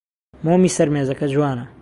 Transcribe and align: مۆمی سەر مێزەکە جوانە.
مۆمی 0.45 0.73
سەر 0.75 0.87
مێزەکە 0.93 1.27
جوانە. 1.33 1.65